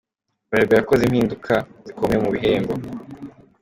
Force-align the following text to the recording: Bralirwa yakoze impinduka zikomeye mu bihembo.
Bralirwa 0.49 0.75
yakoze 0.79 1.01
impinduka 1.05 1.53
zikomeye 1.85 2.19
mu 2.25 2.29
bihembo. 2.35 2.73